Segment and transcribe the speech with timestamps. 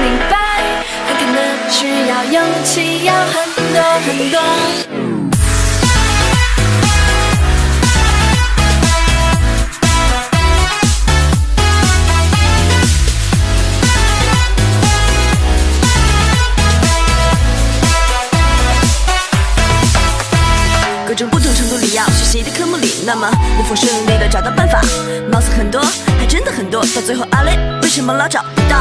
[0.00, 0.34] 明白，
[1.06, 3.34] 很可能需要勇气，要很
[3.74, 4.40] 多很多。
[21.06, 24.80] 各种不同程度里要学习的科目里，那么能否顺利的找到办法？
[25.30, 25.82] 貌似很多，
[26.18, 28.80] 还真的很多，到最后阿雷，为什么老找不到？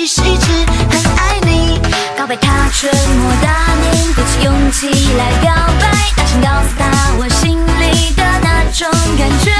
[0.00, 0.46] 其实一直
[0.88, 1.78] 很爱你？
[2.16, 8.88] 告白他沉默大念，鼓起勇气来表白，大声告诉他我心里的那种
[9.18, 9.52] 感觉。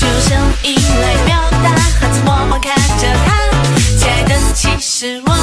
[0.00, 1.68] 就用声音来表达，
[2.00, 3.28] 孩子默默看着他，
[3.98, 5.33] 亲爱的，其实我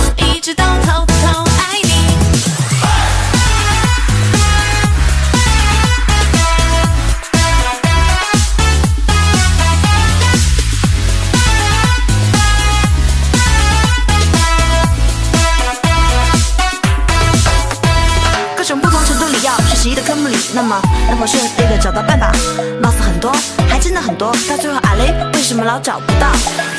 [19.81, 20.79] 习的科目里，那么
[21.09, 22.31] 能否顺利的找到办法？
[22.79, 23.33] 貌似很多，
[23.67, 26.27] 还真的很多，到最后阿雷为什么老找不到？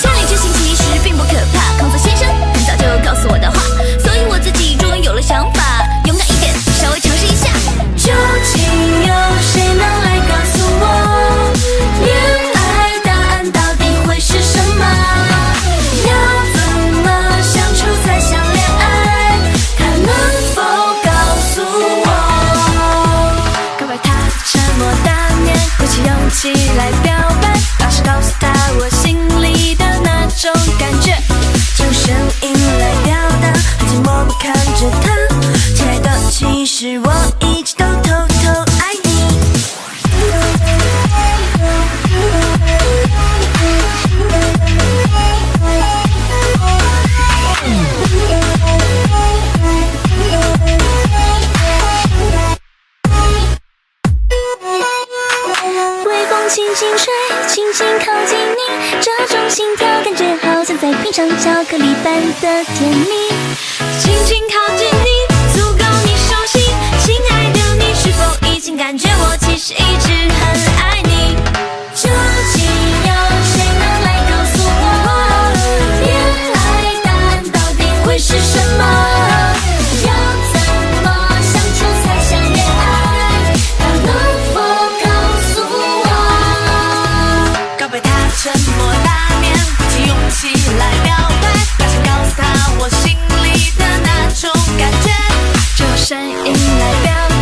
[0.00, 3.58] 千里之行其实并不可怕，孔子先生很早就告诉我的话，
[30.42, 31.16] 种感觉。
[31.76, 33.44] 就用声音来表达，
[33.78, 35.04] 很寂寞不看着他，
[35.76, 37.51] 亲爱的，其实我一
[56.48, 57.12] 轻轻吹
[57.46, 63.28] 轻轻靠近你这种心跳感觉好像在品尝巧克力般的甜蜜。
[64.00, 66.62] 轻轻靠近你足够你手心
[67.00, 69.74] 亲爱的你是否已经感觉我其实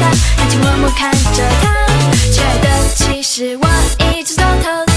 [0.01, 1.87] 他安静默默看着他，
[2.33, 3.67] 亲爱的，其实我
[4.13, 4.90] 一直都偷偷。